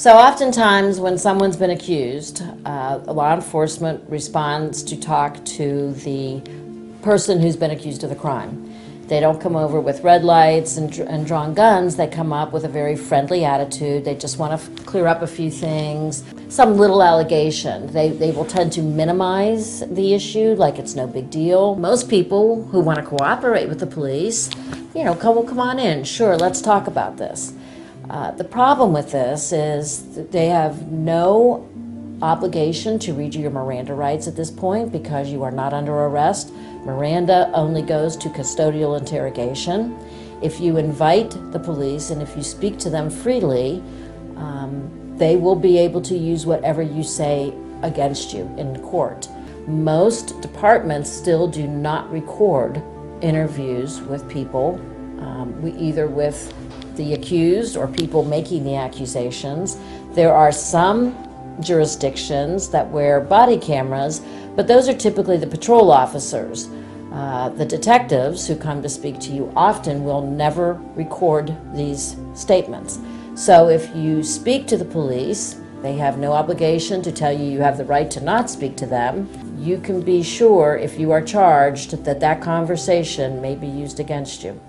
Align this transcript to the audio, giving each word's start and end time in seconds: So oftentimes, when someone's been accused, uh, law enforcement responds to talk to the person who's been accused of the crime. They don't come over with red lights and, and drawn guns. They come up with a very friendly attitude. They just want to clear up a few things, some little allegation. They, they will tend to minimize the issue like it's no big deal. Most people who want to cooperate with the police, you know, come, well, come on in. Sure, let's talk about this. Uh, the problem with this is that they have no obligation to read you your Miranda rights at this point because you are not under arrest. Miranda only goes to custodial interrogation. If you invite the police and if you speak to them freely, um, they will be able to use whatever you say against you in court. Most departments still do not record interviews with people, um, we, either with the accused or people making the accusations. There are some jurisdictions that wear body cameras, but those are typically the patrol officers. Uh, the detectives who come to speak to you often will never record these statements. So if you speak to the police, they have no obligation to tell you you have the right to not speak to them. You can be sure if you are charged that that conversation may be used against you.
So 0.00 0.16
oftentimes, 0.16 0.98
when 0.98 1.18
someone's 1.18 1.58
been 1.58 1.72
accused, 1.72 2.42
uh, 2.64 3.00
law 3.06 3.34
enforcement 3.34 4.02
responds 4.08 4.82
to 4.84 4.98
talk 4.98 5.44
to 5.44 5.92
the 5.92 6.40
person 7.02 7.38
who's 7.38 7.54
been 7.54 7.70
accused 7.70 8.02
of 8.02 8.08
the 8.08 8.16
crime. 8.16 8.74
They 9.08 9.20
don't 9.20 9.38
come 9.38 9.56
over 9.56 9.78
with 9.78 10.02
red 10.02 10.24
lights 10.24 10.78
and, 10.78 10.90
and 11.00 11.26
drawn 11.26 11.52
guns. 11.52 11.96
They 11.96 12.06
come 12.06 12.32
up 12.32 12.50
with 12.54 12.64
a 12.64 12.68
very 12.68 12.96
friendly 12.96 13.44
attitude. 13.44 14.06
They 14.06 14.14
just 14.14 14.38
want 14.38 14.58
to 14.58 14.84
clear 14.84 15.06
up 15.06 15.20
a 15.20 15.26
few 15.26 15.50
things, 15.50 16.24
some 16.48 16.78
little 16.78 17.02
allegation. 17.02 17.92
They, 17.92 18.08
they 18.08 18.30
will 18.30 18.46
tend 18.46 18.72
to 18.72 18.82
minimize 18.82 19.80
the 19.80 20.14
issue 20.14 20.54
like 20.54 20.78
it's 20.78 20.94
no 20.94 21.06
big 21.06 21.28
deal. 21.28 21.74
Most 21.74 22.08
people 22.08 22.64
who 22.68 22.80
want 22.80 22.98
to 23.00 23.04
cooperate 23.04 23.68
with 23.68 23.80
the 23.80 23.86
police, 23.86 24.48
you 24.94 25.04
know, 25.04 25.14
come, 25.14 25.34
well, 25.34 25.44
come 25.44 25.60
on 25.60 25.78
in. 25.78 26.04
Sure, 26.04 26.38
let's 26.38 26.62
talk 26.62 26.86
about 26.86 27.18
this. 27.18 27.52
Uh, 28.10 28.32
the 28.32 28.42
problem 28.42 28.92
with 28.92 29.12
this 29.12 29.52
is 29.52 30.16
that 30.16 30.32
they 30.32 30.46
have 30.46 30.90
no 30.90 31.68
obligation 32.22 32.98
to 32.98 33.14
read 33.14 33.32
you 33.32 33.42
your 33.42 33.52
Miranda 33.52 33.94
rights 33.94 34.26
at 34.26 34.34
this 34.34 34.50
point 34.50 34.90
because 34.90 35.30
you 35.30 35.44
are 35.44 35.52
not 35.52 35.72
under 35.72 35.92
arrest. 35.92 36.52
Miranda 36.84 37.48
only 37.54 37.82
goes 37.82 38.16
to 38.16 38.28
custodial 38.30 38.98
interrogation. 38.98 39.96
If 40.42 40.58
you 40.58 40.76
invite 40.76 41.30
the 41.52 41.60
police 41.60 42.10
and 42.10 42.20
if 42.20 42.36
you 42.36 42.42
speak 42.42 42.78
to 42.78 42.90
them 42.90 43.10
freely, 43.10 43.80
um, 44.36 44.90
they 45.16 45.36
will 45.36 45.54
be 45.54 45.78
able 45.78 46.00
to 46.02 46.16
use 46.16 46.44
whatever 46.44 46.82
you 46.82 47.04
say 47.04 47.54
against 47.82 48.34
you 48.34 48.42
in 48.58 48.76
court. 48.82 49.28
Most 49.68 50.40
departments 50.40 51.08
still 51.08 51.46
do 51.46 51.68
not 51.68 52.10
record 52.10 52.82
interviews 53.20 54.00
with 54.00 54.28
people, 54.28 54.80
um, 55.20 55.62
we, 55.62 55.70
either 55.74 56.08
with 56.08 56.52
the 56.96 57.14
accused 57.14 57.76
or 57.76 57.88
people 57.88 58.24
making 58.24 58.64
the 58.64 58.76
accusations. 58.76 59.76
There 60.12 60.34
are 60.34 60.52
some 60.52 61.16
jurisdictions 61.60 62.68
that 62.70 62.88
wear 62.90 63.20
body 63.20 63.58
cameras, 63.58 64.20
but 64.56 64.66
those 64.66 64.88
are 64.88 64.94
typically 64.94 65.36
the 65.36 65.46
patrol 65.46 65.90
officers. 65.92 66.68
Uh, 67.12 67.48
the 67.50 67.64
detectives 67.64 68.46
who 68.46 68.54
come 68.54 68.82
to 68.82 68.88
speak 68.88 69.18
to 69.18 69.32
you 69.32 69.52
often 69.56 70.04
will 70.04 70.22
never 70.22 70.74
record 70.94 71.56
these 71.74 72.16
statements. 72.34 73.00
So 73.34 73.68
if 73.68 73.94
you 73.96 74.22
speak 74.22 74.66
to 74.68 74.76
the 74.76 74.84
police, 74.84 75.60
they 75.82 75.94
have 75.94 76.18
no 76.18 76.32
obligation 76.32 77.02
to 77.02 77.10
tell 77.10 77.32
you 77.32 77.44
you 77.44 77.60
have 77.60 77.78
the 77.78 77.84
right 77.84 78.10
to 78.10 78.20
not 78.20 78.50
speak 78.50 78.76
to 78.76 78.86
them. 78.86 79.28
You 79.58 79.78
can 79.78 80.02
be 80.02 80.22
sure 80.22 80.76
if 80.76 80.98
you 80.98 81.10
are 81.10 81.22
charged 81.22 82.04
that 82.04 82.20
that 82.20 82.42
conversation 82.42 83.40
may 83.40 83.54
be 83.54 83.66
used 83.66 83.98
against 83.98 84.44
you. 84.44 84.60